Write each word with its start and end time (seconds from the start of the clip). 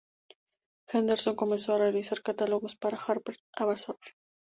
Henderson 0.91 1.35
comenzó 1.35 1.75
ha 1.75 1.77
realizar 1.77 2.23
catálogos 2.23 2.75
para 2.75 2.97
"Harper’s 2.97 3.43
Bazaar". 3.59 3.99